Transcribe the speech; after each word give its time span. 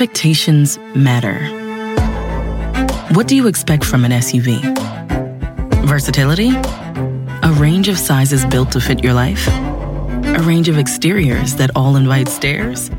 Expectations 0.00 0.78
matter. 0.94 1.40
What 3.16 3.26
do 3.26 3.34
you 3.34 3.48
expect 3.48 3.84
from 3.84 4.04
an 4.04 4.12
SUV? 4.12 4.60
Versatility? 5.86 6.50
A 7.42 7.52
range 7.58 7.88
of 7.88 7.98
sizes 7.98 8.44
built 8.44 8.70
to 8.70 8.80
fit 8.80 9.02
your 9.02 9.12
life? 9.12 9.48
A 9.48 10.40
range 10.46 10.68
of 10.68 10.78
exteriors 10.78 11.56
that 11.56 11.72
all 11.74 11.96
invite 11.96 12.28
stares? 12.28 12.92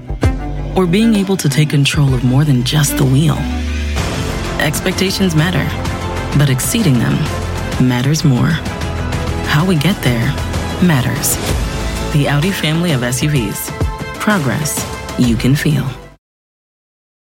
Or 0.76 0.86
being 0.86 1.16
able 1.16 1.38
to 1.38 1.48
take 1.48 1.70
control 1.70 2.14
of 2.14 2.26
more 2.26 2.44
than 2.44 2.66
just 2.66 2.98
the 2.98 3.06
wheel? 3.06 3.38
Expectations 4.60 5.38
matter, 5.38 5.64
but 6.38 6.50
exceeding 6.50 6.96
them 6.96 7.14
matters 7.88 8.26
more. 8.26 8.52
How 9.48 9.66
we 9.66 9.78
get 9.78 9.96
there 10.04 10.28
matters. 10.84 11.38
The 12.12 12.28
Audi 12.28 12.52
family 12.52 12.92
of 12.92 13.00
SUVs. 13.00 13.72
Progress 14.16 14.86
you 15.18 15.38
can 15.38 15.56
feel. 15.56 15.90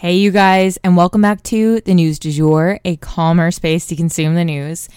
Hey, 0.00 0.18
you 0.18 0.30
guys, 0.30 0.78
and 0.84 0.96
welcome 0.96 1.22
back 1.22 1.42
to 1.42 1.80
the 1.80 1.92
News 1.92 2.20
du 2.20 2.30
Jour, 2.30 2.78
a 2.84 2.94
calmer 2.98 3.50
space 3.50 3.86
to 3.86 3.96
consume 3.96 4.36
the 4.36 4.44
news. 4.44 4.88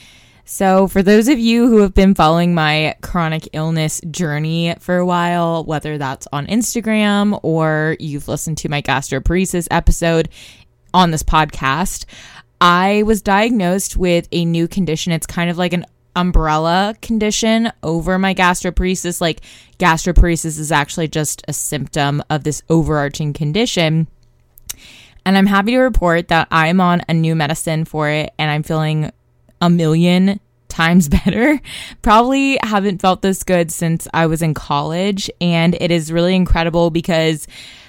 So, 0.46 0.88
for 0.88 1.02
those 1.02 1.28
of 1.28 1.40
you 1.40 1.68
who 1.68 1.78
have 1.78 1.96
been 1.96 2.14
following 2.14 2.54
my 2.54 2.94
chronic 3.02 3.50
illness 3.52 4.00
journey 4.12 4.76
for 4.78 4.98
a 4.98 5.06
while, 5.06 5.64
whether 5.64 5.98
that's 5.98 6.28
on 6.32 6.46
Instagram 6.46 7.40
or 7.42 7.98
you've 8.00 8.28
listened 8.28 8.60
to 8.60 8.70
my 8.70 8.84
gastroparesis 8.84 9.68
episode 9.72 10.30
on 10.94 11.10
this 11.10 11.24
podcast, 11.24 12.06
I 12.62 13.02
was 13.02 13.24
diagnosed 13.24 13.98
with 13.98 14.28
a 14.32 14.46
new 14.46 14.68
condition. 14.68 15.14
It's 15.14 15.26
kind 15.26 15.50
of 15.50 15.58
like 15.58 15.74
an 15.74 15.88
umbrella 16.16 16.94
condition 17.02 17.72
over 17.82 18.20
my 18.20 18.36
gastroparesis. 18.36 19.20
Like, 19.20 19.42
gastroparesis 19.80 20.60
is 20.60 20.72
actually 20.72 21.08
just 21.08 21.42
a 21.48 21.54
symptom 21.54 22.22
of 22.30 22.44
this 22.44 22.62
overarching 22.70 23.34
condition. 23.34 24.06
And 25.26 25.38
I'm 25.38 25.46
happy 25.46 25.72
to 25.72 25.80
report 25.80 26.30
that 26.30 26.48
I'm 26.52 26.82
on 26.82 27.02
a 27.08 27.14
new 27.14 27.36
medicine 27.36 27.86
for 27.86 28.10
it 28.10 28.34
and 28.40 28.50
I'm 28.50 28.64
feeling 28.64 29.12
a 29.62 29.70
million 29.70 30.40
times 30.68 31.10
better. 31.26 31.60
Probably 32.02 32.58
haven't 32.64 33.02
felt 33.02 33.22
this 33.22 33.44
good 33.44 33.72
since 33.72 34.08
I 34.14 34.26
was 34.26 34.42
in 34.42 34.54
college. 34.54 35.30
And 35.40 35.76
it 35.80 35.92
is 35.92 36.12
really 36.12 36.36
incredible 36.36 36.90
because 36.90 37.48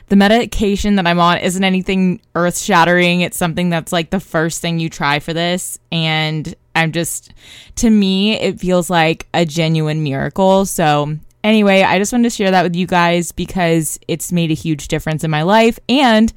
the 0.09 0.17
medication 0.17 0.97
that 0.97 1.07
I'm 1.07 1.19
on 1.21 1.39
isn't 1.39 1.65
anything 1.65 2.21
earth 2.35 2.59
shattering. 2.59 3.23
It's 3.23 3.39
something 3.39 3.71
that's 3.71 3.93
like 3.93 4.11
the 4.11 4.21
first 4.21 4.61
thing 4.61 4.79
you 4.79 4.91
try 4.91 5.21
for 5.21 5.33
this. 5.33 5.79
And 5.91 6.55
I'm 6.75 6.93
just, 6.93 7.33
to 7.77 7.89
me, 7.89 8.35
it 8.39 8.61
feels 8.61 8.91
like 8.91 9.27
a 9.33 9.47
genuine 9.47 10.03
miracle. 10.03 10.67
So, 10.67 11.17
anyway, 11.43 11.83
I 11.83 11.99
just 11.99 12.13
wanted 12.13 12.31
to 12.31 12.37
share 12.37 12.51
that 12.51 12.63
with 12.63 12.77
you 12.77 12.87
guys 12.87 13.33
because 13.33 13.99
it's 14.09 14.33
made 14.33 14.51
a 14.51 14.55
huge 14.55 14.89
difference 14.89 15.25
in 15.25 15.31
my 15.31 15.43
life. 15.43 15.79
And 15.89 16.33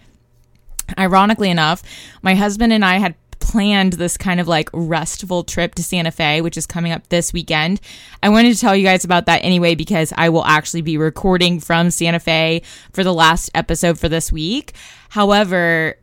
Ironically 0.97 1.49
enough, 1.49 1.83
my 2.21 2.35
husband 2.35 2.73
and 2.73 2.85
I 2.85 2.97
had 2.97 3.15
planned 3.39 3.93
this 3.93 4.17
kind 4.17 4.39
of 4.39 4.47
like 4.47 4.69
restful 4.73 5.43
trip 5.43 5.75
to 5.75 5.83
Santa 5.83 6.11
Fe, 6.11 6.41
which 6.41 6.57
is 6.57 6.65
coming 6.65 6.91
up 6.91 7.07
this 7.09 7.31
weekend. 7.31 7.79
I 8.23 8.29
wanted 8.29 8.53
to 8.53 8.59
tell 8.59 8.75
you 8.75 8.83
guys 8.83 9.05
about 9.05 9.27
that 9.27 9.43
anyway 9.43 9.75
because 9.75 10.11
I 10.17 10.29
will 10.29 10.45
actually 10.45 10.81
be 10.81 10.97
recording 10.97 11.59
from 11.59 11.91
Santa 11.91 12.19
Fe 12.19 12.63
for 12.91 13.03
the 13.03 13.13
last 13.13 13.51
episode 13.53 13.99
for 13.99 14.09
this 14.09 14.31
week. 14.31 14.73
However, 15.09 15.97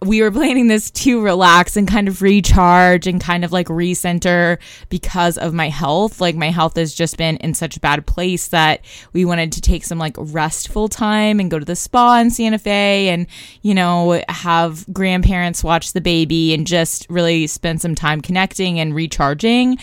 we 0.00 0.22
were 0.22 0.30
planning 0.30 0.68
this 0.68 0.90
to 0.92 1.20
relax 1.20 1.76
and 1.76 1.88
kind 1.88 2.06
of 2.06 2.22
recharge 2.22 3.06
and 3.06 3.20
kind 3.20 3.44
of 3.44 3.50
like 3.50 3.66
recenter 3.66 4.58
because 4.90 5.36
of 5.36 5.52
my 5.52 5.68
health. 5.68 6.20
Like 6.20 6.36
my 6.36 6.50
health 6.50 6.76
has 6.76 6.94
just 6.94 7.16
been 7.16 7.36
in 7.38 7.52
such 7.52 7.76
a 7.76 7.80
bad 7.80 8.06
place 8.06 8.48
that 8.48 8.84
we 9.12 9.24
wanted 9.24 9.50
to 9.52 9.60
take 9.60 9.84
some 9.84 9.98
like 9.98 10.14
restful 10.16 10.88
time 10.88 11.40
and 11.40 11.50
go 11.50 11.58
to 11.58 11.64
the 11.64 11.74
spa 11.74 12.18
in 12.18 12.30
Santa 12.30 12.58
Fe 12.58 13.08
and, 13.08 13.26
you 13.62 13.74
know, 13.74 14.22
have 14.28 14.86
grandparents 14.92 15.64
watch 15.64 15.92
the 15.92 16.00
baby 16.00 16.54
and 16.54 16.66
just 16.66 17.06
really 17.10 17.48
spend 17.48 17.80
some 17.80 17.96
time 17.96 18.20
connecting 18.20 18.78
and 18.78 18.94
recharging. 18.94 19.78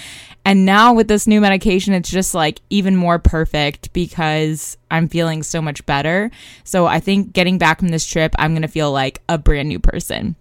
And 0.46 0.64
now 0.64 0.94
with 0.94 1.08
this 1.08 1.26
new 1.26 1.42
medication, 1.42 1.96
it's 1.96 2.10
just 2.10 2.36
like 2.36 2.62
even 2.70 2.96
more 2.96 3.18
perfect 3.18 3.92
because 3.92 4.78
I'm 4.92 5.10
feeling 5.10 5.42
so 5.42 5.60
much 5.60 5.84
better. 5.88 6.30
So 6.64 6.86
I 6.86 7.00
think 7.00 7.34
getting 7.34 7.58
back 7.58 7.80
from 7.80 7.88
this 7.90 8.06
trip, 8.06 8.36
I'm 8.38 8.52
going 8.52 8.62
to 8.62 8.68
feel 8.68 8.92
like 8.92 9.22
a 9.28 9.40
brand 9.40 9.68
new 9.68 9.80
person. 9.80 10.36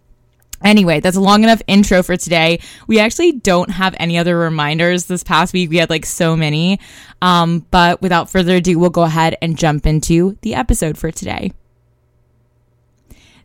Anyway, 0.62 1.00
that's 1.00 1.16
a 1.16 1.20
long 1.20 1.42
enough 1.42 1.62
intro 1.66 2.02
for 2.02 2.16
today. 2.16 2.60
We 2.86 2.98
actually 2.98 3.32
don't 3.32 3.70
have 3.70 3.94
any 3.98 4.18
other 4.18 4.36
reminders 4.38 5.06
this 5.06 5.24
past 5.24 5.52
week. 5.52 5.70
We 5.70 5.78
had 5.78 5.90
like 5.90 6.06
so 6.06 6.36
many. 6.36 6.80
Um, 7.20 7.66
but 7.70 8.00
without 8.02 8.30
further 8.30 8.56
ado, 8.56 8.78
we'll 8.78 8.90
go 8.90 9.02
ahead 9.02 9.36
and 9.40 9.58
jump 9.58 9.86
into 9.86 10.38
the 10.42 10.54
episode 10.54 10.96
for 10.98 11.10
today. 11.10 11.52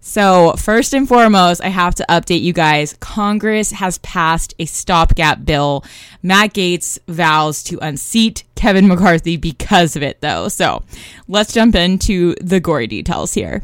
So, 0.01 0.53
first 0.53 0.93
and 0.93 1.07
foremost, 1.07 1.61
I 1.61 1.67
have 1.67 1.93
to 1.95 2.05
update 2.07 2.41
you 2.41 2.53
guys. 2.53 2.95
Congress 2.99 3.71
has 3.73 3.97
passed 3.97 4.53
a 4.57 4.65
stopgap 4.65 5.43
bill. 5.43 5.83
Matt 6.23 6.53
Gaetz 6.53 6.97
vows 7.07 7.61
to 7.63 7.77
unseat 7.79 8.43
Kevin 8.55 8.87
McCarthy 8.87 9.35
because 9.35 9.97
of 9.97 10.03
it, 10.03 10.21
though. 10.21 10.47
So, 10.47 10.83
let's 11.27 11.53
jump 11.53 11.75
into 11.75 12.33
the 12.41 12.61
gory 12.61 12.87
details 12.87 13.33
here. 13.33 13.63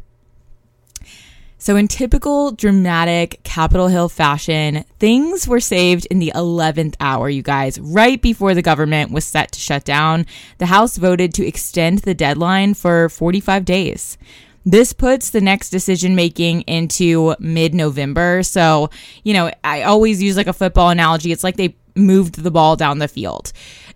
So, 1.58 1.78
in 1.78 1.88
typical 1.88 2.52
dramatic 2.52 3.42
Capitol 3.44 3.88
Hill 3.88 4.10
fashion, 4.10 4.84
things 5.00 5.48
were 5.48 5.62
saved 5.62 6.06
in 6.12 6.20
the 6.20 6.34
11th 6.36 6.96
hour, 7.00 7.30
you 7.30 7.44
guys. 7.44 7.80
Right 7.80 8.22
before 8.22 8.54
the 8.54 8.62
government 8.62 9.10
was 9.10 9.24
set 9.24 9.54
to 9.54 9.60
shut 9.60 9.86
down, 9.86 10.26
the 10.58 10.66
House 10.68 10.98
voted 10.98 11.34
to 11.36 11.48
extend 11.48 12.00
the 12.00 12.14
deadline 12.14 12.74
for 12.74 13.08
45 13.08 13.64
days. 13.64 14.18
This 14.66 14.94
puts 14.94 15.30
the 15.30 15.42
next 15.42 15.70
decision 15.70 16.16
making 16.16 16.62
into 16.62 17.36
mid 17.40 17.76
November. 17.76 18.42
So, 18.44 18.90
you 19.24 19.34
know, 19.34 19.52
I 19.64 19.84
always 19.84 20.22
use 20.22 20.36
like 20.36 20.48
a 20.48 20.54
football 20.54 20.90
analogy. 20.90 21.32
It's 21.32 21.44
like 21.44 21.56
they 21.56 21.76
moved 21.96 22.36
the 22.36 22.52
ball 22.52 22.76
down 22.76 22.98
the 22.98 23.08
field. 23.08 23.54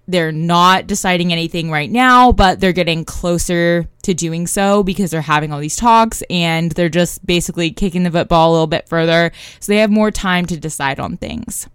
They're 0.07 0.31
not 0.31 0.87
deciding 0.87 1.31
anything 1.31 1.69
right 1.69 1.89
now, 1.89 2.31
but 2.31 2.59
they're 2.59 2.73
getting 2.73 3.05
closer 3.05 3.87
to 4.03 4.13
doing 4.13 4.47
so 4.47 4.81
because 4.83 5.11
they're 5.11 5.21
having 5.21 5.51
all 5.51 5.59
these 5.59 5.75
talks 5.75 6.23
and 6.29 6.71
they're 6.71 6.89
just 6.89 7.25
basically 7.25 7.71
kicking 7.71 8.03
the 8.03 8.11
football 8.11 8.49
a 8.49 8.53
little 8.53 8.67
bit 8.67 8.87
further. 8.87 9.31
So 9.59 9.71
they 9.71 9.79
have 9.79 9.91
more 9.91 10.11
time 10.11 10.45
to 10.47 10.59
decide 10.59 10.99
on 10.99 11.17
things 11.17 11.67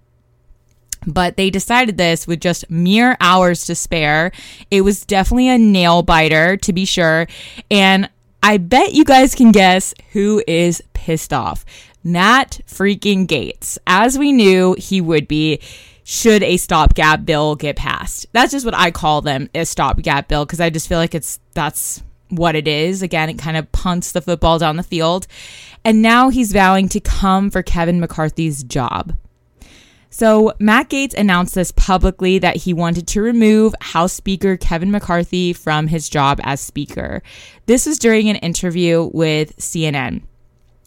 but 1.07 1.37
they 1.37 1.51
decided 1.51 1.99
this 1.99 2.27
with 2.27 2.41
just 2.41 2.69
mere 2.71 3.17
hours 3.21 3.67
to 3.67 3.75
spare. 3.75 4.33
It 4.71 4.83
was 4.83 5.05
definitely 5.05 5.49
a 5.49 5.59
nail 5.59 6.03
biter, 6.03 6.57
to 6.57 6.73
be 6.73 6.85
sure. 6.85 7.27
And 7.71 8.09
I 8.47 8.59
bet 8.59 8.93
you 8.93 9.07
guys 9.07 9.35
can 9.35 9.53
guess 9.53 9.95
who 10.13 10.43
is 10.47 10.83
pissed 10.93 11.33
off. 11.33 11.65
Matt 12.05 12.61
freaking 12.67 13.27
Gaetz. 13.27 13.79
As 13.87 14.19
we 14.19 14.33
knew 14.33 14.77
he 14.79 15.01
would 15.01 15.27
be 15.27 15.61
should 16.03 16.43
a 16.43 16.59
stopgap 16.59 17.25
bill 17.25 17.57
get 17.57 17.77
passed. 17.77 18.27
That's 18.33 18.53
just 18.53 18.67
what 18.67 18.75
I 18.75 18.91
call 18.91 19.23
them, 19.23 19.49
a 19.55 19.65
stopgap 19.65 20.29
bill, 20.29 20.45
because 20.45 20.61
I 20.61 20.69
just 20.69 20.91
feel 20.91 20.99
like 20.99 21.15
it's 21.15 21.41
that's 21.55 22.03
what 22.29 22.55
it 22.55 22.69
is. 22.69 23.01
Again, 23.01 23.31
it 23.31 23.39
kind 23.39 23.57
of 23.57 23.73
punts 23.73 24.13
the 24.13 24.21
football 24.21 24.59
down 24.59 24.77
the 24.77 24.83
field. 24.83 25.27
And 25.83 26.03
now 26.03 26.29
he's 26.29 26.53
vowing 26.53 26.91
to 26.91 27.01
come 27.01 27.49
for 27.49 27.63
Kevin 27.63 27.99
McCarthy's 27.99 28.63
job. 28.63 29.15
So, 30.17 30.53
Matt 30.61 30.91
Gaetz 30.91 31.13
announced 31.15 31.57
this 31.57 31.73
publicly 31.73 32.39
that 32.39 32.55
he 32.55 32.73
wanted 32.73 33.09
to 33.09 33.21
remove 33.21 33.75
House 33.81 34.13
Speaker 34.13 34.57
Kevin 34.57 34.93
McCarthy 34.93 35.53
from 35.53 35.89
his 35.89 36.09
job 36.09 36.39
as 36.45 36.61
Speaker. 36.61 37.21
This 37.67 37.85
was 37.85 37.99
during 37.99 38.29
an 38.29 38.37
interview 38.37 39.11
with 39.13 39.57
CNN. 39.57 40.23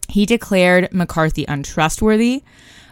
He 0.07 0.25
declared 0.25 0.93
McCarthy 0.93 1.43
untrustworthy, 1.45 2.41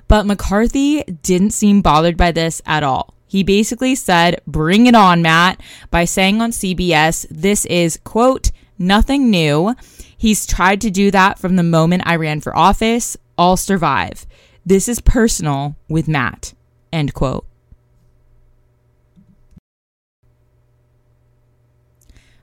but 0.10 0.26
McCarthy 0.26 1.04
didn't 1.04 1.52
seem 1.52 1.82
bothered 1.82 2.18
by 2.18 2.34
this 2.34 2.62
at 2.66 2.84
all. 2.84 3.14
He 3.28 3.42
basically 3.42 3.96
said, 3.96 4.42
Bring 4.46 4.88
it 4.88 4.94
on, 4.94 5.22
Matt, 5.22 5.62
by 5.90 6.04
saying 6.04 6.42
on 6.42 6.52
CBS, 6.52 7.26
This 7.32 7.64
is, 7.68 7.98
quote, 8.04 8.52
nothing 8.78 9.30
new. 9.30 9.74
He's 10.18 10.46
tried 10.46 10.82
to 10.82 10.92
do 10.92 11.12
that 11.12 11.40
from 11.40 11.56
the 11.56 11.64
moment 11.64 12.04
I 12.06 12.18
ran 12.18 12.42
for 12.42 12.54
office. 12.54 13.16
I'll 13.38 13.56
survive. 13.56 14.26
This 14.66 14.90
is 14.90 15.00
personal 15.00 15.76
with 15.88 16.08
Matt. 16.08 16.54
End 16.92 17.14
quote. 17.14 17.46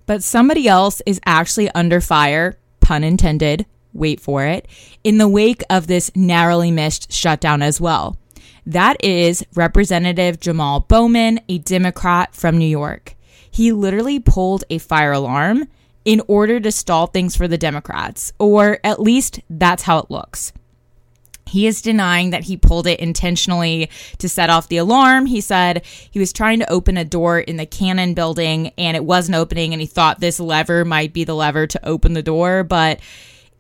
But 0.07 0.23
somebody 0.23 0.69
else 0.69 1.03
is 1.07 1.21
actually 1.27 1.71
under 1.71 2.01
fire, 2.01 2.59
pun 2.81 3.03
intended, 3.03 3.67
wait 3.93 4.21
for 4.21 4.45
it, 4.45 4.69
in 5.03 5.19
the 5.19 5.29
wake 5.29 5.63
of 5.71 5.87
this 5.87 6.11
narrowly 6.15 6.71
missed 6.71 7.13
shutdown 7.13 7.63
as 7.63 7.81
well. 7.81 8.17
That 8.67 9.03
is 9.05 9.45
Representative 9.55 10.39
Jamal 10.39 10.81
Bowman, 10.81 11.41
a 11.49 11.59
Democrat 11.59 12.35
from 12.35 12.59
New 12.59 12.67
York. 12.67 13.17
He 13.51 13.73
literally 13.73 14.21
pulled 14.21 14.65
a 14.71 14.79
fire 14.79 15.13
alarm 15.13 15.67
in 16.05 16.23
order 16.29 16.61
to 16.61 16.71
stall 16.71 17.07
things 17.09 17.35
for 17.35 17.49
the 17.49 17.59
Democrats, 17.59 18.33
or 18.39 18.79
at 18.85 19.01
least 19.01 19.41
that's 19.51 19.83
how 19.85 19.99
it 19.99 20.11
looks. 20.11 20.53
He 21.53 21.67
is 21.67 21.83
denying 21.83 22.31
that 22.31 22.45
he 22.45 22.57
pulled 22.57 22.87
it 22.87 22.99
intentionally 22.99 23.91
to 24.17 24.27
set 24.27 24.49
off 24.49 24.69
the 24.69 24.79
alarm. 24.79 25.27
He 25.27 25.43
said 25.43 25.85
he 26.11 26.19
was 26.19 26.33
trying 26.33 26.61
to 26.61 26.73
open 26.73 26.97
a 26.97 27.05
door 27.05 27.41
in 27.41 27.59
the 27.59 27.67
Cannon 27.67 28.15
building 28.15 28.73
and 28.79 28.97
it 28.97 29.05
wasn't 29.05 29.37
opening, 29.37 29.75
and 29.75 29.81
he 29.83 29.87
thought 29.87 30.19
this 30.19 30.41
lever 30.41 30.87
might 30.87 31.13
be 31.13 31.25
the 31.25 31.35
lever 31.35 31.67
to 31.67 31.87
open 31.87 32.15
the 32.15 32.23
door, 32.23 32.65
but 32.65 33.01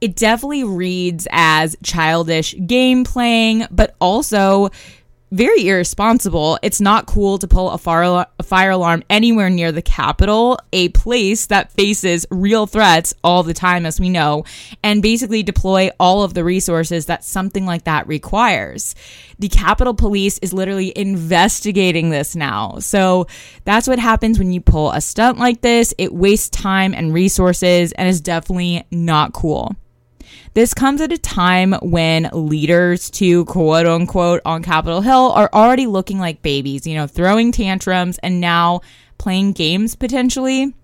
it 0.00 0.16
definitely 0.16 0.64
reads 0.64 1.28
as 1.30 1.76
childish 1.82 2.54
game 2.66 3.04
playing, 3.04 3.66
but 3.70 3.94
also 4.00 4.70
very 5.32 5.66
irresponsible. 5.66 6.58
It's 6.62 6.80
not 6.80 7.06
cool 7.06 7.38
to 7.38 7.48
pull 7.48 7.70
a 7.70 7.78
fire, 7.78 8.26
a 8.38 8.42
fire 8.42 8.70
alarm 8.70 9.02
anywhere 9.08 9.48
near 9.48 9.72
the 9.72 9.82
Capitol, 9.82 10.58
a 10.72 10.90
place 10.90 11.46
that 11.46 11.72
faces 11.72 12.26
real 12.30 12.66
threats 12.66 13.14
all 13.24 13.42
the 13.42 13.54
time, 13.54 13.86
as 13.86 13.98
we 13.98 14.10
know, 14.10 14.44
and 14.82 15.02
basically 15.02 15.42
deploy 15.42 15.90
all 15.98 16.22
of 16.22 16.34
the 16.34 16.44
resources 16.44 17.06
that 17.06 17.24
something 17.24 17.64
like 17.64 17.84
that 17.84 18.06
requires. 18.06 18.94
The 19.38 19.48
Capitol 19.48 19.94
Police 19.94 20.38
is 20.38 20.52
literally 20.52 20.92
investigating 20.94 22.10
this 22.10 22.36
now. 22.36 22.78
So 22.80 23.26
that's 23.64 23.88
what 23.88 23.98
happens 23.98 24.38
when 24.38 24.52
you 24.52 24.60
pull 24.60 24.92
a 24.92 25.00
stunt 25.00 25.38
like 25.38 25.62
this. 25.62 25.94
It 25.96 26.12
wastes 26.12 26.50
time 26.50 26.92
and 26.92 27.14
resources 27.14 27.92
and 27.92 28.06
is 28.06 28.20
definitely 28.20 28.84
not 28.90 29.32
cool. 29.32 29.74
This 30.54 30.74
comes 30.74 31.00
at 31.00 31.12
a 31.12 31.18
time 31.18 31.72
when 31.82 32.28
leaders 32.32 33.10
to 33.12 33.44
quote 33.46 33.86
unquote 33.86 34.42
on 34.44 34.62
Capitol 34.62 35.00
Hill 35.00 35.32
are 35.32 35.50
already 35.52 35.86
looking 35.86 36.18
like 36.18 36.42
babies, 36.42 36.86
you 36.86 36.94
know, 36.94 37.06
throwing 37.06 37.52
tantrums 37.52 38.18
and 38.18 38.40
now 38.40 38.80
playing 39.18 39.52
games 39.52 39.94
potentially. 39.94 40.74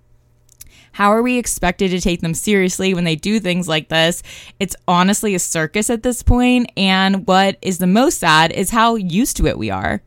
How 0.93 1.13
are 1.13 1.23
we 1.23 1.39
expected 1.39 1.91
to 1.91 2.01
take 2.01 2.23
them 2.23 2.35
seriously 2.35 2.95
when 2.95 3.05
they 3.05 3.15
do 3.15 3.39
things 3.39 3.69
like 3.69 3.89
this? 3.89 4.23
It's 4.59 4.75
honestly 4.89 5.35
a 5.35 5.39
circus 5.39 5.91
at 5.91 6.03
this 6.03 6.23
point, 6.23 6.73
and 6.77 7.27
what 7.27 7.57
is 7.63 7.79
the 7.79 7.87
most 7.87 8.19
sad 8.19 8.51
is 8.53 8.71
how 8.71 8.97
used 8.97 9.37
to 9.37 9.47
it 9.47 9.59
we 9.59 9.71
are. 9.71 10.03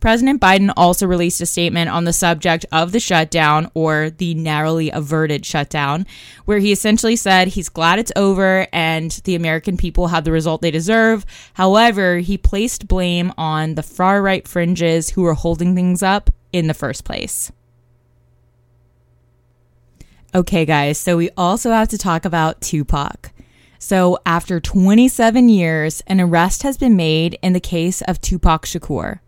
President 0.00 0.40
Biden 0.40 0.72
also 0.76 1.06
released 1.06 1.42
a 1.42 1.46
statement 1.46 1.90
on 1.90 2.04
the 2.04 2.12
subject 2.12 2.64
of 2.72 2.92
the 2.92 3.00
shutdown 3.00 3.70
or 3.74 4.08
the 4.08 4.34
narrowly 4.34 4.90
averted 4.90 5.44
shutdown, 5.44 6.06
where 6.46 6.58
he 6.58 6.72
essentially 6.72 7.16
said 7.16 7.48
he's 7.48 7.68
glad 7.68 7.98
it's 7.98 8.12
over 8.16 8.66
and 8.72 9.10
the 9.24 9.34
American 9.34 9.76
people 9.76 10.08
had 10.08 10.24
the 10.24 10.32
result 10.32 10.62
they 10.62 10.70
deserve. 10.70 11.26
However, 11.54 12.18
he 12.18 12.38
placed 12.38 12.88
blame 12.88 13.32
on 13.36 13.74
the 13.74 13.82
far 13.82 14.22
right 14.22 14.48
fringes 14.48 15.10
who 15.10 15.22
were 15.22 15.34
holding 15.34 15.74
things 15.74 16.02
up 16.02 16.30
in 16.50 16.66
the 16.66 16.74
first 16.74 17.04
place. 17.04 17.52
Okay, 20.34 20.64
guys, 20.64 20.96
so 20.96 21.16
we 21.16 21.28
also 21.36 21.72
have 21.72 21.88
to 21.88 21.98
talk 21.98 22.24
about 22.24 22.60
Tupac. 22.60 23.32
So, 23.78 24.18
after 24.24 24.60
27 24.60 25.48
years, 25.48 26.02
an 26.06 26.20
arrest 26.20 26.62
has 26.62 26.76
been 26.76 26.96
made 26.96 27.38
in 27.42 27.52
the 27.52 27.60
case 27.60 28.02
of 28.02 28.20
Tupac 28.20 28.64
Shakur. 28.64 29.20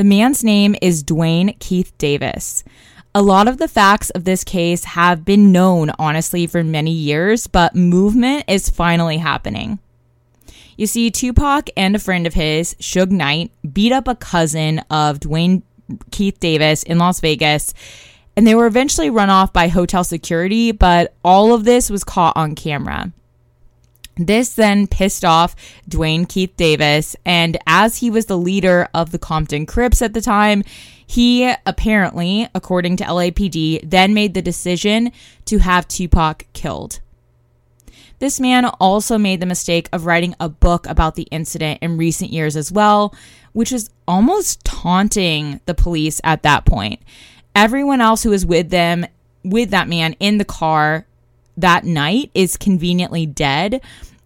The 0.00 0.04
man's 0.04 0.42
name 0.42 0.76
is 0.80 1.04
Dwayne 1.04 1.58
Keith 1.58 1.92
Davis. 1.98 2.64
A 3.14 3.20
lot 3.20 3.46
of 3.46 3.58
the 3.58 3.68
facts 3.68 4.08
of 4.08 4.24
this 4.24 4.44
case 4.44 4.84
have 4.84 5.26
been 5.26 5.52
known, 5.52 5.90
honestly, 5.98 6.46
for 6.46 6.64
many 6.64 6.90
years, 6.90 7.46
but 7.46 7.76
movement 7.76 8.44
is 8.48 8.70
finally 8.70 9.18
happening. 9.18 9.78
You 10.78 10.86
see, 10.86 11.10
Tupac 11.10 11.68
and 11.76 11.94
a 11.94 11.98
friend 11.98 12.26
of 12.26 12.32
his, 12.32 12.72
Suge 12.76 13.10
Knight, 13.10 13.50
beat 13.74 13.92
up 13.92 14.08
a 14.08 14.14
cousin 14.14 14.78
of 14.88 15.20
Dwayne 15.20 15.60
Keith 16.10 16.40
Davis 16.40 16.82
in 16.82 16.96
Las 16.96 17.20
Vegas, 17.20 17.74
and 18.34 18.46
they 18.46 18.54
were 18.54 18.66
eventually 18.66 19.10
run 19.10 19.28
off 19.28 19.52
by 19.52 19.68
hotel 19.68 20.02
security, 20.02 20.72
but 20.72 21.12
all 21.22 21.52
of 21.52 21.64
this 21.64 21.90
was 21.90 22.04
caught 22.04 22.38
on 22.38 22.54
camera. 22.54 23.12
This 24.20 24.52
then 24.52 24.86
pissed 24.86 25.24
off 25.24 25.56
Dwayne 25.88 26.28
Keith 26.28 26.54
Davis, 26.58 27.16
and 27.24 27.56
as 27.66 27.96
he 27.96 28.10
was 28.10 28.26
the 28.26 28.36
leader 28.36 28.86
of 28.92 29.12
the 29.12 29.18
Compton 29.18 29.64
Crips 29.64 30.02
at 30.02 30.12
the 30.12 30.20
time, 30.20 30.62
he 31.06 31.50
apparently, 31.64 32.46
according 32.54 32.98
to 32.98 33.04
LAPD, 33.04 33.80
then 33.82 34.12
made 34.12 34.34
the 34.34 34.42
decision 34.42 35.10
to 35.46 35.56
have 35.58 35.88
Tupac 35.88 36.46
killed. 36.52 37.00
This 38.18 38.38
man 38.38 38.66
also 38.66 39.16
made 39.16 39.40
the 39.40 39.46
mistake 39.46 39.88
of 39.90 40.04
writing 40.04 40.34
a 40.38 40.50
book 40.50 40.86
about 40.86 41.14
the 41.14 41.26
incident 41.30 41.78
in 41.80 41.96
recent 41.96 42.30
years 42.30 42.56
as 42.56 42.70
well, 42.70 43.14
which 43.54 43.72
is 43.72 43.88
almost 44.06 44.62
taunting 44.66 45.62
the 45.64 45.72
police 45.72 46.20
at 46.24 46.42
that 46.42 46.66
point. 46.66 47.00
Everyone 47.54 48.02
else 48.02 48.22
who 48.22 48.30
was 48.30 48.44
with 48.44 48.68
them, 48.68 49.06
with 49.42 49.70
that 49.70 49.88
man 49.88 50.12
in 50.20 50.36
the 50.36 50.44
car 50.44 51.06
that 51.56 51.84
night, 51.84 52.30
is 52.34 52.58
conveniently 52.58 53.24
dead. 53.24 53.80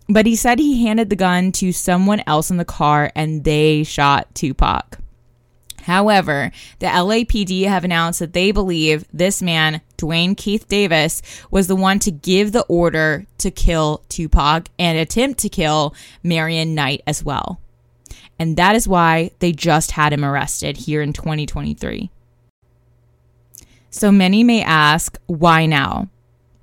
But 0.09 0.27
he 0.27 0.37
said 0.37 0.59
he 0.59 0.85
handed 0.85 1.11
the 1.11 1.17
gun 1.17 1.53
to 1.53 1.73
someone 1.73 2.23
else 2.27 2.51
in 2.51 2.57
the 2.57 2.65
car 2.65 3.11
and 3.15 3.45
they 3.45 3.85
shot 3.85 4.35
Tupac. 4.35 4.99
However, 5.83 6.51
the 6.79 6.87
LAPD 6.87 7.67
have 7.67 7.85
announced 7.85 8.21
that 8.21 8.33
they 8.33 8.53
believe 8.53 9.05
this 9.13 9.43
man, 9.43 9.83
Dwayne 9.99 10.35
Keith 10.35 10.67
Davis, 10.67 11.21
was 11.51 11.67
the 11.67 11.77
one 11.77 11.99
to 12.01 12.11
give 12.11 12.53
the 12.53 12.65
order 12.69 13.27
to 13.39 13.51
kill 13.51 14.03
Tupac 14.09 14.69
and 14.79 14.97
attempt 14.97 15.41
to 15.41 15.51
kill 15.51 15.95
Marion 16.23 16.75
Knight 16.75 17.03
as 17.07 17.23
well. 17.23 17.61
And 18.39 18.57
that 18.57 18.75
is 18.75 18.89
why 18.89 19.31
they 19.41 19.53
just 19.53 19.91
had 19.93 20.13
him 20.13 20.25
arrested 20.25 20.79
here 20.79 21.03
in 21.03 21.13
2023. 21.13 22.11
So 23.91 24.11
many 24.11 24.43
may 24.43 24.63
ask, 24.63 25.19
why 25.27 25.67
now? 25.67 26.09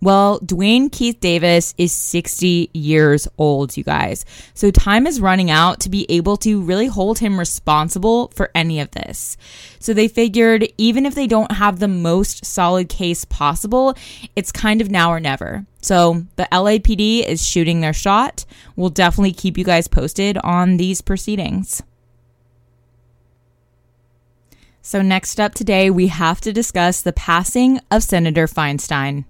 Well, 0.04 0.40
Dwayne 0.40 0.92
Keith 0.92 1.20
Davis 1.20 1.76
is 1.78 1.92
60 1.92 2.72
years 2.74 3.28
old, 3.38 3.78
you 3.78 3.84
guys. 3.84 4.26
So 4.56 4.72
time 4.72 5.06
is 5.06 5.22
running 5.22 5.52
out 5.52 5.80
to 5.82 5.90
be 5.90 6.08
able 6.10 6.38
to 6.38 6.60
really 6.60 6.88
hold 6.88 7.20
him 7.20 7.38
responsible 7.38 8.30
for 8.30 8.50
any 8.56 8.80
of 8.80 8.90
this. 8.92 9.38
So 9.80 9.94
they 9.94 10.08
figured 10.08 10.68
even 10.80 11.06
if 11.06 11.14
they 11.14 11.28
don't 11.28 11.52
have 11.52 11.78
the 11.78 11.88
most 11.88 12.44
solid 12.44 12.90
case 12.90 13.26
possible, 13.26 13.96
it's 14.36 14.52
kind 14.52 14.82
of 14.82 14.90
now 14.90 15.12
or 15.12 15.20
never. 15.20 15.68
So 15.84 16.26
the 16.36 16.48
LAPD 16.52 17.24
is 17.24 17.46
shooting 17.46 17.82
their 17.82 17.94
shot. 17.94 18.44
We'll 18.76 18.90
definitely 18.90 19.34
keep 19.34 19.56
you 19.56 19.64
guys 19.64 19.88
posted 19.88 20.40
on 20.40 20.78
these 20.78 21.02
proceedings. 21.02 21.84
So, 24.84 25.04
next 25.04 25.40
up 25.40 25.54
today, 25.54 25.92
we 25.92 26.08
have 26.08 26.42
to 26.42 26.52
discuss 26.52 27.02
the 27.02 27.14
passing 27.14 27.80
of 27.92 28.02
Senator 28.02 28.48
Feinstein. 28.48 29.26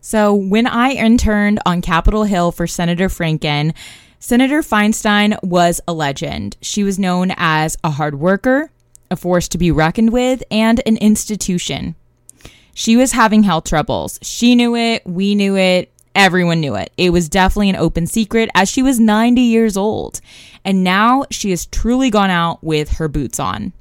So, 0.00 0.32
when 0.34 0.66
I 0.66 0.90
interned 0.90 1.60
on 1.66 1.82
Capitol 1.82 2.24
Hill 2.24 2.52
for 2.52 2.66
Senator 2.66 3.08
Franken, 3.08 3.74
Senator 4.20 4.62
Feinstein 4.62 5.38
was 5.42 5.80
a 5.86 5.92
legend. 5.92 6.56
She 6.60 6.82
was 6.82 6.98
known 6.98 7.32
as 7.36 7.76
a 7.84 7.90
hard 7.90 8.18
worker, 8.18 8.70
a 9.10 9.16
force 9.16 9.48
to 9.48 9.58
be 9.58 9.70
reckoned 9.70 10.12
with, 10.12 10.42
and 10.50 10.80
an 10.86 10.96
institution. 10.98 11.94
She 12.74 12.96
was 12.96 13.12
having 13.12 13.42
health 13.42 13.64
troubles. 13.64 14.18
She 14.22 14.54
knew 14.54 14.76
it, 14.76 15.04
we 15.04 15.34
knew 15.34 15.56
it, 15.56 15.92
everyone 16.14 16.60
knew 16.60 16.74
it. 16.74 16.92
It 16.96 17.10
was 17.10 17.28
definitely 17.28 17.70
an 17.70 17.76
open 17.76 18.06
secret 18.06 18.50
as 18.54 18.68
she 18.68 18.82
was 18.82 19.00
90 19.00 19.40
years 19.40 19.76
old. 19.76 20.20
And 20.64 20.84
now 20.84 21.24
she 21.30 21.50
has 21.50 21.66
truly 21.66 22.10
gone 22.10 22.30
out 22.30 22.62
with 22.62 22.90
her 22.94 23.08
boots 23.08 23.40
on. 23.40 23.72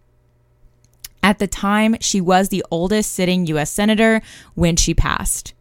At 1.21 1.39
the 1.39 1.47
time, 1.47 1.97
she 1.99 2.21
was 2.21 2.49
the 2.49 2.63
oldest 2.71 3.11
sitting 3.11 3.45
U.S. 3.47 3.69
Senator 3.69 4.21
when 4.55 4.75
she 4.75 4.93
passed. 4.93 5.53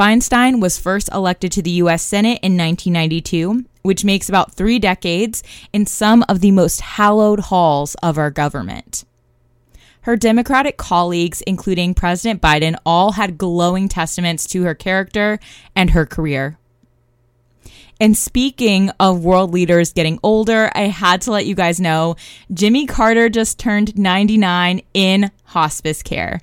Feinstein 0.00 0.62
was 0.62 0.78
first 0.78 1.10
elected 1.12 1.52
to 1.52 1.60
the 1.60 1.72
U.S. 1.82 2.02
Senate 2.02 2.38
in 2.42 2.56
1992, 2.56 3.66
which 3.82 4.02
makes 4.02 4.30
about 4.30 4.54
three 4.54 4.78
decades 4.78 5.42
in 5.74 5.84
some 5.84 6.24
of 6.26 6.40
the 6.40 6.52
most 6.52 6.80
hallowed 6.80 7.40
halls 7.40 7.96
of 7.96 8.16
our 8.16 8.30
government. 8.30 9.04
Her 10.00 10.16
Democratic 10.16 10.78
colleagues, 10.78 11.42
including 11.42 11.92
President 11.92 12.40
Biden, 12.40 12.78
all 12.86 13.12
had 13.12 13.36
glowing 13.36 13.90
testaments 13.90 14.46
to 14.46 14.62
her 14.62 14.74
character 14.74 15.38
and 15.76 15.90
her 15.90 16.06
career. 16.06 16.56
And 18.00 18.16
speaking 18.16 18.88
of 18.98 19.22
world 19.22 19.52
leaders 19.52 19.92
getting 19.92 20.18
older, 20.22 20.72
I 20.74 20.84
had 20.84 21.20
to 21.22 21.30
let 21.30 21.44
you 21.44 21.54
guys 21.54 21.78
know 21.78 22.16
Jimmy 22.54 22.86
Carter 22.86 23.28
just 23.28 23.58
turned 23.58 23.98
99 23.98 24.80
in 24.94 25.30
hospice 25.44 26.02
care. 26.02 26.40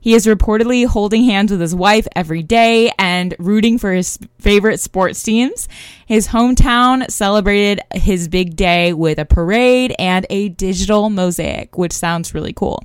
He 0.00 0.14
is 0.14 0.26
reportedly 0.26 0.86
holding 0.86 1.24
hands 1.24 1.50
with 1.50 1.60
his 1.60 1.74
wife 1.74 2.08
every 2.16 2.42
day 2.42 2.90
and 2.98 3.34
rooting 3.38 3.78
for 3.78 3.92
his 3.92 4.18
favorite 4.38 4.80
sports 4.80 5.22
teams. 5.22 5.68
His 6.06 6.28
hometown 6.28 7.10
celebrated 7.10 7.80
his 7.94 8.28
big 8.28 8.56
day 8.56 8.92
with 8.92 9.18
a 9.18 9.26
parade 9.26 9.94
and 9.98 10.26
a 10.30 10.48
digital 10.48 11.10
mosaic, 11.10 11.76
which 11.76 11.92
sounds 11.92 12.34
really 12.34 12.52
cool. 12.54 12.82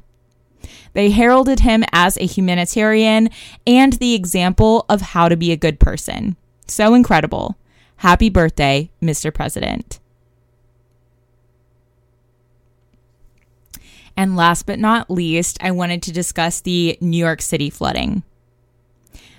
They 0.94 1.10
heralded 1.10 1.62
him 1.62 1.84
as 1.92 2.18
a 2.18 2.26
humanitarian 2.26 3.30
and 3.66 3.94
the 3.94 4.14
example 4.14 4.86
of 4.90 5.02
how 5.02 5.30
to 5.30 5.36
be 5.36 5.52
a 5.52 5.58
good 5.58 5.80
person. 5.80 6.38
So 6.68 6.94
incredible. 6.94 7.58
Happy 7.98 8.30
birthday, 8.30 8.92
Mr. 9.02 9.34
President. 9.34 10.00
And 14.18 14.36
last 14.36 14.66
but 14.66 14.80
not 14.80 15.12
least, 15.12 15.58
I 15.62 15.72
wanted 15.72 16.02
to 16.04 16.12
discuss 16.12 16.62
the 16.62 16.98
New 17.02 17.18
York 17.18 17.42
City 17.42 17.70
flooding. 17.70 18.24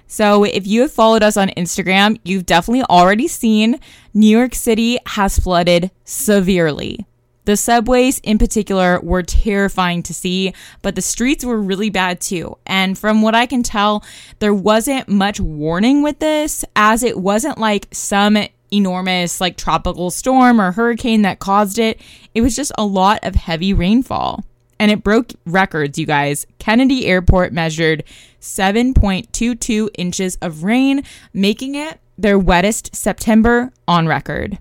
So, 0.09 0.45
if 0.45 0.67
you 0.67 0.83
have 0.83 0.93
followed 0.93 1.25
us 1.25 1.37
on 1.37 1.49
Instagram, 1.51 2.21
you've 2.23 2.47
definitely 2.47 2.85
already 2.85 3.27
seen 3.27 3.81
New 4.15 4.29
York 4.29 4.55
City 4.55 4.99
has 5.07 5.39
flooded 5.39 5.91
severely. 6.05 7.05
The 7.45 7.57
subways 7.57 8.19
in 8.21 8.39
particular 8.39 9.01
were 9.01 9.23
terrifying 9.23 10.03
to 10.05 10.15
see, 10.15 10.53
but 10.83 10.95
the 10.95 11.03
streets 11.03 11.45
were 11.45 11.61
really 11.61 11.91
bad 11.91 12.21
too. 12.21 12.57
And 12.67 12.99
from 12.99 13.23
what 13.23 13.37
I 13.37 13.47
can 13.47 13.63
tell, 13.63 14.05
there 14.41 14.55
wasn't 14.55 15.09
much 15.09 15.41
warning 15.41 16.03
with 16.03 16.19
this, 16.19 16.65
as 16.75 17.03
it 17.03 17.19
wasn't 17.19 17.59
like 17.59 17.89
some 17.93 18.37
enormous 18.73 19.41
like 19.41 19.57
tropical 19.57 20.11
storm 20.11 20.61
or 20.61 20.73
hurricane 20.73 21.23
that 21.23 21.39
caused 21.39 21.79
it. 21.79 22.01
It 22.35 22.41
was 22.41 22.57
just 22.57 22.73
a 22.77 22.85
lot 22.85 23.21
of 23.23 23.37
heavy 23.37 23.73
rainfall 23.73 24.45
and 24.79 24.91
it 24.91 25.03
broke 25.03 25.33
records, 25.45 25.99
you 25.99 26.07
guys. 26.07 26.47
Kennedy 26.59 27.07
Airport 27.07 27.53
measured 27.53 28.05
7.22 28.41 29.89
inches 29.97 30.37
of 30.43 30.65
rain, 30.65 31.03
making 31.33 31.75
it 31.75 32.01
their 32.19 32.39
wettest 32.39 32.95
September 32.95 33.73
on 33.87 34.07
record. 34.07 34.59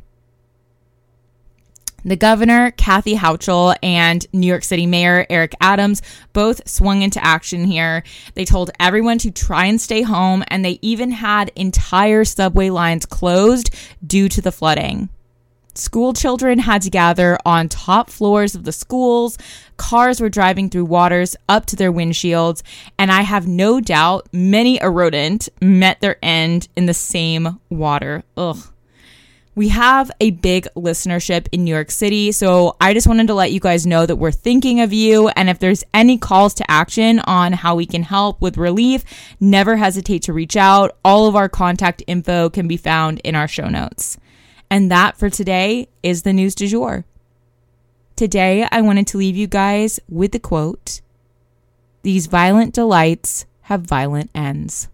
The 2.05 2.15
governor, 2.15 2.69
Kathy 2.69 3.15
Hochul, 3.15 3.75
and 3.81 4.27
New 4.31 4.45
York 4.45 4.63
City 4.63 4.85
Mayor 4.85 5.25
Eric 5.27 5.55
Adams 5.59 6.03
both 6.33 6.69
swung 6.69 7.01
into 7.01 7.23
action 7.23 7.65
here. 7.65 8.03
They 8.35 8.45
told 8.45 8.69
everyone 8.79 9.17
to 9.19 9.31
try 9.31 9.65
and 9.65 9.81
stay 9.81 10.03
home, 10.03 10.43
and 10.49 10.63
they 10.63 10.77
even 10.83 11.09
had 11.09 11.51
entire 11.55 12.23
subway 12.23 12.69
lines 12.69 13.07
closed 13.07 13.73
due 14.05 14.29
to 14.29 14.39
the 14.39 14.51
flooding. 14.51 15.09
School 15.77 16.13
children 16.13 16.59
had 16.59 16.81
to 16.83 16.89
gather 16.89 17.37
on 17.45 17.67
top 17.67 18.09
floors 18.09 18.55
of 18.55 18.63
the 18.63 18.71
schools. 18.71 19.37
Cars 19.75 20.21
were 20.21 20.29
driving 20.29 20.69
through 20.69 20.85
waters 20.85 21.35
up 21.49 21.65
to 21.67 21.75
their 21.75 21.91
windshields. 21.91 22.63
And 22.97 23.11
I 23.11 23.21
have 23.21 23.45
no 23.45 23.81
doubt 23.81 24.29
many 24.31 24.79
a 24.79 24.89
rodent 24.89 25.49
met 25.61 25.99
their 25.99 26.17
end 26.23 26.69
in 26.77 26.85
the 26.85 26.93
same 26.93 27.59
water. 27.69 28.23
Ugh. 28.37 28.57
We 29.55 29.69
have 29.69 30.11
a 30.19 30.31
big 30.31 30.67
listenership 30.75 31.47
in 31.53 31.63
New 31.63 31.73
York 31.73 31.89
City, 31.89 32.33
so 32.33 32.75
I 32.81 32.93
just 32.93 33.07
wanted 33.07 33.27
to 33.27 33.33
let 33.33 33.53
you 33.53 33.61
guys 33.61 33.87
know 33.87 34.05
that 34.05 34.17
we're 34.17 34.31
thinking 34.31 34.81
of 34.81 34.91
you. 34.91 35.29
And 35.29 35.49
if 35.49 35.59
there's 35.59 35.81
any 35.93 36.17
calls 36.17 36.53
to 36.55 36.69
action 36.69 37.19
on 37.19 37.53
how 37.53 37.75
we 37.75 37.85
can 37.85 38.03
help 38.03 38.41
with 38.41 38.57
relief, 38.57 39.05
never 39.39 39.77
hesitate 39.77 40.23
to 40.23 40.33
reach 40.33 40.57
out. 40.57 40.97
All 41.05 41.27
of 41.27 41.37
our 41.37 41.47
contact 41.47 42.03
info 42.05 42.49
can 42.49 42.67
be 42.67 42.75
found 42.75 43.21
in 43.23 43.33
our 43.33 43.47
show 43.47 43.69
notes. 43.69 44.17
And 44.69 44.91
that 44.91 45.17
for 45.17 45.29
today 45.29 45.89
is 46.03 46.23
the 46.23 46.33
news 46.33 46.55
du 46.55 46.67
jour. 46.67 47.05
Today, 48.15 48.67
I 48.71 48.81
wanted 48.81 49.07
to 49.07 49.17
leave 49.17 49.35
you 49.35 49.47
guys 49.47 49.99
with 50.07 50.31
the 50.31 50.39
quote 50.39 51.01
These 52.03 52.27
violent 52.27 52.73
delights 52.73 53.45
have 53.63 53.81
violent 53.81 54.29
ends. 54.33 54.87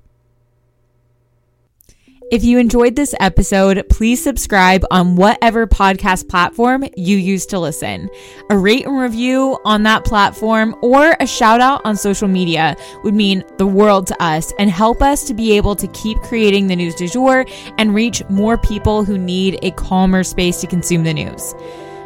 If 2.31 2.45
you 2.45 2.59
enjoyed 2.59 2.95
this 2.95 3.13
episode, 3.19 3.83
please 3.89 4.23
subscribe 4.23 4.85
on 4.89 5.17
whatever 5.17 5.67
podcast 5.67 6.29
platform 6.29 6.85
you 6.95 7.17
use 7.17 7.45
to 7.47 7.59
listen. 7.59 8.09
A 8.49 8.57
rate 8.57 8.85
and 8.85 8.97
review 8.97 9.59
on 9.65 9.83
that 9.83 10.05
platform 10.05 10.73
or 10.81 11.17
a 11.19 11.27
shout 11.27 11.59
out 11.59 11.81
on 11.83 11.97
social 11.97 12.29
media 12.29 12.77
would 13.03 13.13
mean 13.13 13.43
the 13.57 13.67
world 13.67 14.07
to 14.07 14.23
us 14.23 14.53
and 14.59 14.69
help 14.69 15.01
us 15.01 15.25
to 15.25 15.33
be 15.33 15.57
able 15.57 15.75
to 15.75 15.87
keep 15.87 16.19
creating 16.19 16.67
the 16.67 16.75
news 16.77 16.95
du 16.95 17.09
jour 17.09 17.45
and 17.77 17.93
reach 17.93 18.23
more 18.29 18.57
people 18.57 19.03
who 19.03 19.17
need 19.17 19.59
a 19.61 19.71
calmer 19.71 20.23
space 20.23 20.61
to 20.61 20.67
consume 20.67 21.03
the 21.03 21.13
news. 21.13 21.53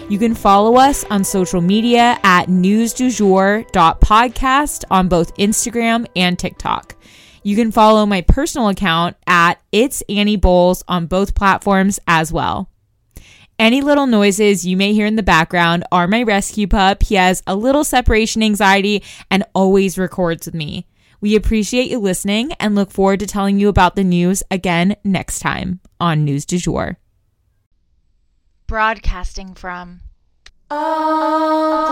You 0.10 0.18
can 0.18 0.34
follow 0.36 0.78
us 0.78 1.04
on 1.06 1.24
social 1.24 1.62
media 1.62 2.20
at 2.24 2.48
newsdujour.podcast 2.48 4.84
on 4.92 5.08
both 5.08 5.34
Instagram 5.36 6.08
and 6.16 6.40
TikTok. 6.40 6.96
You 7.44 7.56
can 7.56 7.72
follow 7.72 8.06
my 8.06 8.22
personal 8.22 8.70
account 8.70 9.18
at 9.26 9.60
It's 9.72 10.04
Annie 10.08 10.38
Bowles 10.38 10.84
on 10.88 11.08
both 11.08 11.34
platforms 11.34 12.00
as 12.08 12.32
well. 12.32 12.71
Any 13.62 13.82
little 13.82 14.08
noises 14.08 14.66
you 14.66 14.76
may 14.76 14.92
hear 14.92 15.06
in 15.06 15.18
the 15.18 15.22
background 15.22 15.84
are 15.92 16.08
my 16.08 16.24
rescue 16.24 16.66
pup. 16.66 17.04
He 17.04 17.14
has 17.14 17.44
a 17.46 17.56
little 17.56 17.84
separation 17.84 18.42
anxiety 18.42 19.04
and 19.30 19.44
always 19.54 20.00
records 20.00 20.48
with 20.48 20.56
me. 20.56 20.88
We 21.22 21.36
appreciate 21.36 21.92
you 21.92 22.00
listening 22.00 22.54
and 22.54 22.74
look 22.74 22.90
forward 22.90 23.20
to 23.20 23.28
telling 23.28 23.60
you 23.60 23.70
about 23.70 23.96
the 23.96 24.04
news 24.04 24.42
again 24.50 24.96
next 25.04 25.42
time 25.42 25.80
on 26.00 26.26
News 26.26 26.44
du 26.48 26.58
Jour. 26.58 26.98
Broadcasting 28.66 29.54
from 29.54 30.00
oh. 30.72 31.92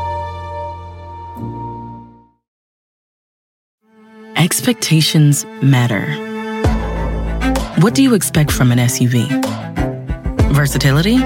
Expectations 4.61 5.43
matter. 5.63 6.05
What 7.81 7.95
do 7.95 8.03
you 8.03 8.13
expect 8.13 8.51
from 8.51 8.71
an 8.71 8.77
SUV? 8.77 9.25
Versatility? 10.53 11.17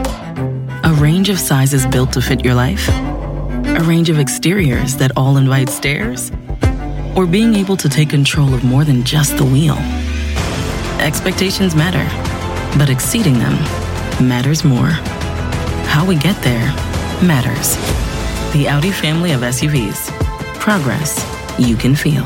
A 0.86 0.94
range 0.94 1.27
of 1.27 1.38
sizes 1.38 1.86
built 1.86 2.13
to 2.13 2.22
fit 2.22 2.46
your 2.46 2.54
life? 2.54 2.88
A 2.88 3.84
range 3.84 4.10
of 4.10 4.20
exteriors 4.20 4.96
that 4.96 5.12
all 5.18 5.36
invite 5.36 5.68
stares? 5.68 6.32
Or 7.18 7.25
being 7.25 7.56
able 7.56 7.75
to 7.75 7.89
take 7.89 8.10
control 8.10 8.54
of 8.54 8.63
more 8.63 8.86
than 8.86 9.04
just 9.04 9.36
the 9.36 9.44
wheel? 9.44 9.75
Expectations 11.01 11.75
matter, 11.75 12.08
but 12.80 12.89
exceeding 12.89 13.34
them 13.34 13.56
matters 14.25 14.63
more. 14.63 14.96
How 15.92 16.06
we 16.08 16.15
get 16.15 16.42
there 16.42 16.68
matters. 17.22 17.75
The 18.54 18.70
Audi 18.70 18.92
family 18.92 19.34
of 19.34 19.41
SUVs. 19.41 20.10
Progress 20.58 21.19
you 21.60 21.76
can 21.76 21.95
feel. 21.95 22.26